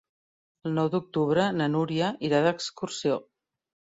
[0.67, 3.21] El nou d'octubre na Núria irà d'excursió.